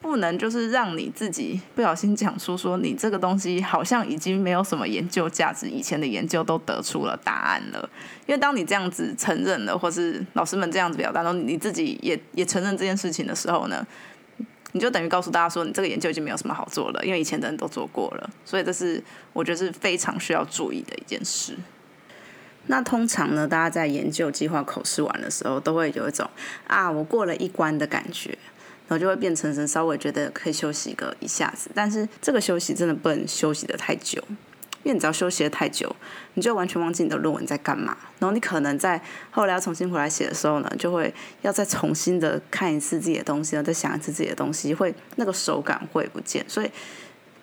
[0.03, 7.89] 不能就是让你自己不小心讲出说你这个东西好像已经没有什么研究价值，以前的研究都得出了答案了。
[8.25, 13.87] 因为当你这样子承认了，或是老师们这样子表达，然后你自己也也承认这件事情的时候呢，
[14.73, 18.29] 你就等于告诉大家说你这个研究已经没有什么好做了，因为以前的人都做过了。
[18.43, 21.55] 所以这是我觉得是非常需要注意的一件事。
[22.67, 26.29] 那通常呢，大家在研究计划口试完的时候，都会有一种
[26.67, 28.37] 啊，我过了一关的感觉，
[28.87, 31.69] 然后就会变成稍微觉得可以休息个一下子。
[31.73, 34.21] 但是这个休息真的不能休息的太久，
[34.83, 35.95] 因为你只要休息的太久，
[36.33, 37.97] 你就完全忘记你的论文在干嘛。
[38.19, 46.43] 然后你可能在后来要重新回来写的时候呢，就会要再重新的看一次自己的东西，然后再想一次自己的东西，会那个手感会不见。
[46.47, 46.69] 所以。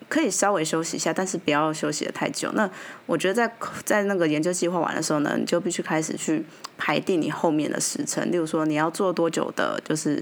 [0.09, 2.51] 可以稍微休息一下，但是不要休息的太久。
[2.51, 2.69] 那
[3.05, 3.53] 我觉得在
[3.85, 6.43] 在那个研究计划完的时候呢，你就必须开始去
[6.77, 8.29] 排定你后面的时程。
[8.29, 10.21] 例如说，你要做多久的，就是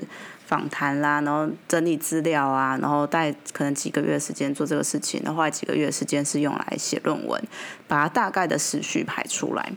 [0.50, 7.40] 访谈啦，然后整理资料啊，然后带可能几个月时间做这个事情，然后几个月时间是用来写论文，
[7.88, 9.72] 把它大概的时序排出来。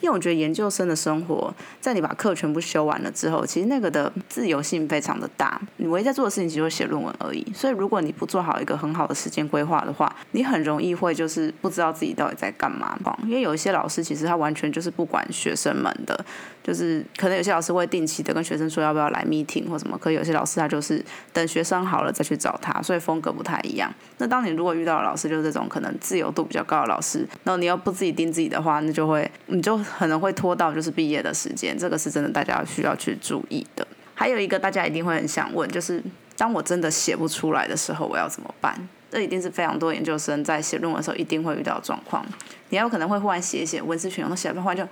[0.00, 5.60] 因为我觉得研究生的生活，在你把课全部修完了之后，其实那个的自由性非常的大。
[5.76, 7.46] 你唯一在做的事情，其实就是写论文而已。
[7.54, 12.98] 所以，如果你不做好一个很好的时间规划的话，你很容易会就是不知道自己到底在干嘛。
[13.22, 16.24] 因为有一些老师，其实他完全就是不管学生们的，
[16.62, 23.92] 就是可能有些老师会定期的跟学生说要不要来 meeting 或什么，可有些老师他就是等学生好了再去找他，所以风格不太一样。
[24.18, 29.82] 那当你如果遇到的老师就是这种可能自由度比较高的老师，然后你又不自己盯自己的话，那就会你就。
[29.98, 33.86] 可能会拖到就是毕业的时间，这个是真的，大家需要去注意的。
[34.14, 36.02] 还有一个大家一定会很想问，就是
[36.36, 38.88] 当我真的写不出来的时候，我要怎么办？
[39.10, 42.24] 这一定是非常多研究生在写论文的时候一定会遇到的状况。
[42.70, 44.86] 你有可能会忽然写一写文字全用，那写完忽然就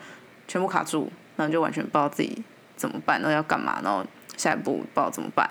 [0.46, 2.42] 全部卡住，然后就完全不知道自己
[2.76, 4.04] 怎么办，然后要干嘛，然后
[4.36, 5.48] 下一步不知道怎么办。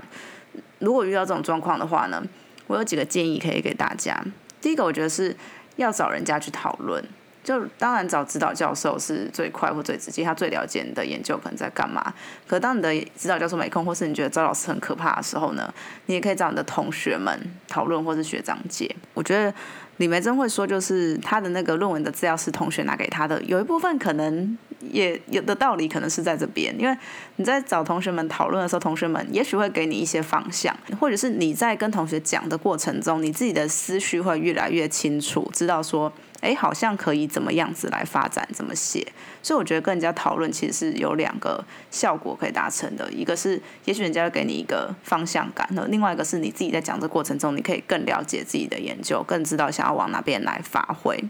[0.78, 2.24] 如果遇到这种状况的话呢，
[2.68, 4.24] 我有几个建议可以给大家。
[4.62, 5.36] 第一个，我觉得是
[5.78, 7.04] 要找人家去讨论。
[7.42, 12.14] 就当然找指导教授是最快或最直接，他最了解你的研究可能在干嘛。
[12.46, 15.74] 可当你的指导教授没空，或是你觉得招老师很可怕的时候呢，
[16.06, 18.94] 你也可以找你的同学们讨论，或是学长姐。
[19.14, 19.52] 我觉得
[20.00, 24.58] 李梅真会说，就是他的那个论文的资料是同学拿给他的，有一部分可能
[24.92, 26.98] 也有的道理，可能是在这边，因为
[27.36, 36.12] 你在找同学们讨论的时候，同学们也许会给你一些方向，或者是你在跟同学讲的过程中，你自己的思绪会越来越清楚，知道说。
[36.42, 39.06] 哎，好像可以怎么样子来发展，怎么写？
[39.44, 51.22] 所以我觉得跟人家讨论其实是有两个效果可以达成的，一个是也许人家会给你一个方向感，另外一个是你自己在讲的过程中，你可以更了解自己的研究，更知道想要往哪边来发挥。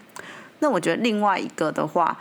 [0.59, 2.17] 那我觉得另外一个的话，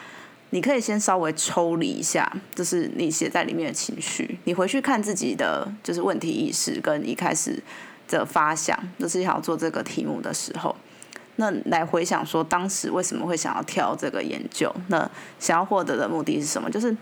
[0.51, 7.63] 你可以先稍微抽离一下，就是你写在里面的情绪，你回去看自己的就是问题意识跟一开始
[8.09, 10.75] 的发想，就是想要做这个题目的时候。
[11.41, 14.75] 那来回想说，当时为什么会想要挑这个研究？
[14.89, 15.09] 那
[15.39, 16.69] 想要获得的目的是什么？
[16.69, 16.95] 就是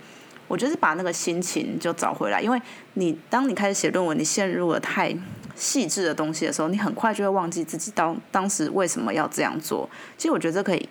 [0.46, 2.60] 我觉得是把那个心情就找回来，因为
[2.94, 5.16] 你当你开始写论文，你陷入了太
[5.54, 9.88] 细致的东西的时候，你很快就会忘记自己当当时为什么要这样做。
[10.18, 10.86] 其实我觉得这可以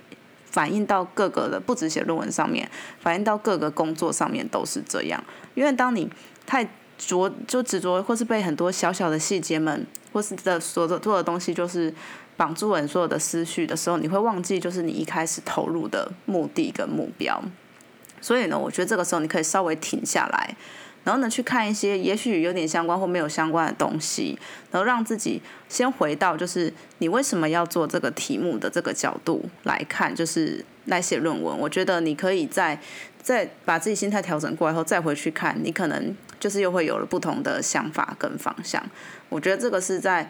[0.45, 2.67] 反映到各个的，不止写论文上面，
[2.99, 5.23] 反映到各个工作上面都是这样。
[5.53, 6.09] 因为当你
[6.47, 6.67] 太
[6.97, 11.93] 着就执着，或是被很多小小的细节们，或是的所做的东西，就是。
[12.37, 17.41] 绑住了你所有的思绪的时候，你会忘记就是你一开始投入的目的跟目标。
[18.21, 20.55] 所以呢，我觉得这个时候你可以稍微停下来，
[21.03, 24.37] 然后呢去看一些也许有点相关或没有相关的东西，
[24.71, 31.57] 然后让自己先回到就是你为什么要做这个题目的这个角度来看，就是来写论文。
[31.59, 32.79] 我觉得你可以在
[33.21, 38.83] 再把自己心态调整过来后，再回去看，你可能就是又会有了不同的想法跟方向。
[39.29, 40.29] 我觉得这个是在。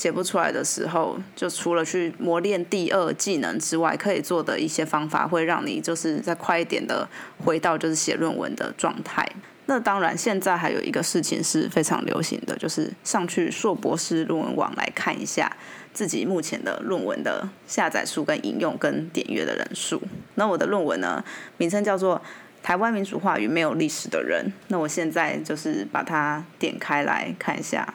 [0.00, 7.06] 写不出来的时候，就除了去磨练第二技能之外，可以做的一些方法，会让你就是再快一点的
[7.44, 9.28] 回到就是写论文的状态。
[9.66, 15.54] 那当然，现在还有一个事情是非常流行的，就是上去硕博士论文网来看一下
[15.92, 20.00] 自己目前的论文的下载数、跟引用、跟点阅的人数。
[20.36, 21.22] 那我的论文呢，
[21.58, 22.16] 名称叫做
[22.62, 24.46] 《台湾民主化与没有历史的人》。
[24.68, 27.94] 那我现在就是把它点开来看一下。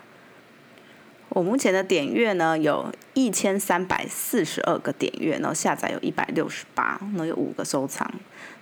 [1.29, 8.09] 我目前的点阅呢，有一千三百四十二个点阅，然后下载有一百六十八，然后有五个收藏。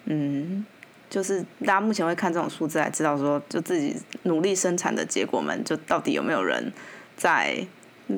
[0.05, 0.65] 嗯，
[1.09, 6.73] 就是大家目前会看这种数字来知道说，就自己努力生产的结果们，就到底有没有人
[7.15, 7.65] 在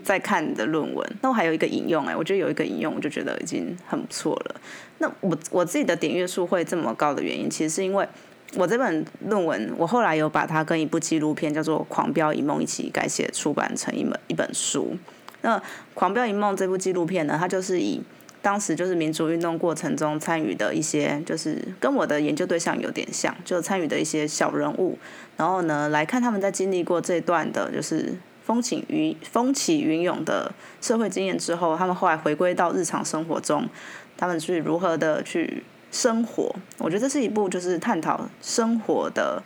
[0.04, 1.16] 在看你的论文。
[1.22, 4.62] 那我还有一个引用，哎，我觉得有一个引用，我就觉得已经很不错了。
[5.00, 8.08] 那我我自己的点阅数会这么高的原因，其实是因为。
[8.56, 14.96] 我这本论文，我后来有把它跟一部纪录片叫做《狂飙一梦》一起改写出版成一本一本书。
[15.42, 15.60] 那
[15.94, 18.02] 《狂飙一梦》这部纪录片呢，它就是以
[18.42, 24.98] 当时就是民主运动过程中参与的一些，就是跟我的研究对象有点像，就参与的一些小人物，
[25.36, 33.68] 然后呢来看他们在经历过这段的，就是风起云风起云涌的社会经验之后，他们后来回归到日常生活中，
[34.16, 35.64] 他们去如何的去。
[35.96, 39.42] 生活，我觉得这是一部就是探讨生活的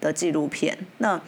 [0.00, 0.78] 的纪录片。
[0.98, 1.20] 那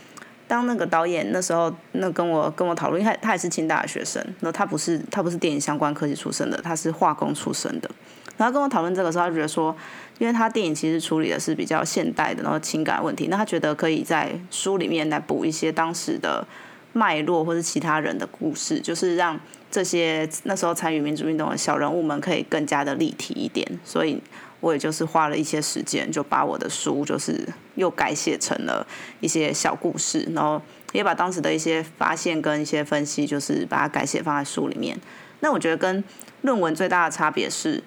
[0.46, 7.90] 当那个导演那时候那跟我跟我讨论，因为他他也是清大的学生，那他不是他不是电影相关科技出身的，他是化工出身的。
[8.36, 9.74] 然后跟我讨论这个时候，他觉得说，
[10.20, 16.46] 因为他电影其实处理的是比较现代的，然后情感问题，那他觉得可以在书里面来补一些当时的
[16.92, 19.38] 脉络或是其他人的故事，就是让
[19.70, 24.22] 这些那时候参与民主运动的小人物们可以更加的立体一点，所以。
[24.62, 28.86] 我也就是花了一些时间，就把我的书就是又改写成了
[29.20, 34.96] 一些小故事，然后也把当时的一些发现跟一些分析，就是把它改写放在书里面。
[35.40, 36.02] 那我觉得跟
[36.42, 37.82] 论文最大的差别是，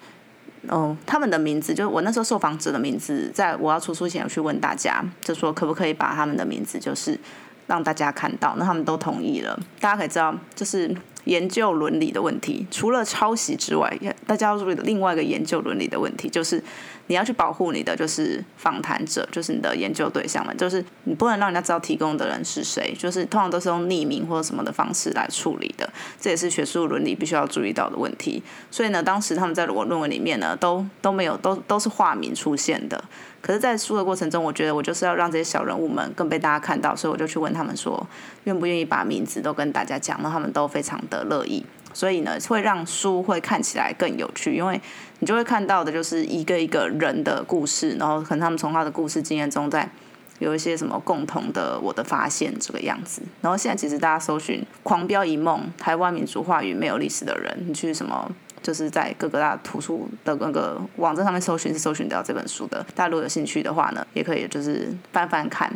[0.68, 7.18] 嗯，他们的名字就是我那时候受访者的名字，在我要出书前有去问大家，就说可不可以把他们的名字就是
[7.66, 9.58] 让大家看到，那他们都同意了。
[9.80, 10.94] 大家可以知道，就是。
[11.26, 13.96] 研究伦理的问题，除了抄袭之外，
[14.26, 16.62] 大家要注意的另外一个研究伦理的问题，就是
[17.08, 25.88] 你要去保护你的就是访谈者，就是你的研究对象们，就是你不能让人家知道提供的人是谁，就是通常都是用匿名或者什么的方式来处理的，
[26.20, 28.42] 这也是学术伦理必须要注意到的问题。
[28.70, 33.04] 所以呢，当时他们在我论文里面呢，都都没有都都是化名出现的。
[33.46, 38.04] 可是，在书的过程中，我觉得我就是要让这些小人物们更被大家看到，所以我就去问他们说，
[38.42, 41.64] 愿不愿意把名字都跟大家讲，那他们都非常的乐意。
[41.94, 44.80] 所以呢，会让书会看起来更有趣，因为
[45.20, 49.88] 你就会看到的就是一个一个人的故事，然后可能他们从他的故事经验中，在
[50.40, 53.22] 有一些什么共同的我的发现这个样子。
[53.40, 58.28] 然后现在其实大家搜寻《狂飙一梦》，台湾民主话语没有历史的人，你去什么？
[58.62, 62.84] 就是在各个大图书的那个网站上面搜寻是搜寻到这本书的。
[62.94, 65.72] 大家如果有兴趣的话呢，也可以就是翻翻看，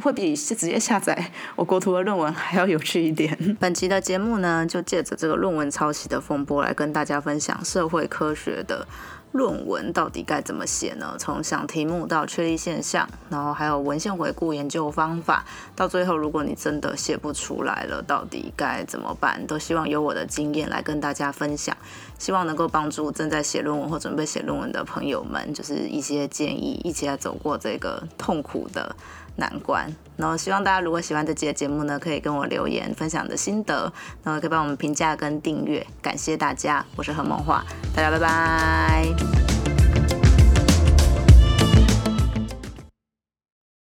[0.00, 3.56] 会比直接下载我国图的论文还要有趣一点。
[3.58, 8.86] 本期的节目呢，就借着这个论文抄袭的风波来跟大家分享社会科学的。
[9.32, 11.16] 论文到底该怎么写呢？
[11.18, 19.46] 从想题目到确立现象，然后还有文献回顾研究方法，到最后如果你真的写不出来了，到底该怎么办？
[19.46, 21.76] 都希望有我的经验来跟大家分享，
[22.18, 28.94] 希望能够帮助正在写论文或准备写论文的朋友们，就是一些建议，一起来走过这个痛苦的
[29.36, 29.94] 难关。
[30.16, 37.64] 然后希望大家如果喜欢这期的节目呢，可以跟我留言分享的心得，然后可以帮我们评价跟订阅，感谢大家，我是何梦华，
[37.94, 39.61] 大家拜拜。